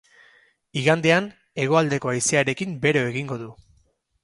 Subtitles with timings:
[0.81, 1.27] Igandean,
[1.65, 3.55] hegoaldeko haizearekin bero egingo du.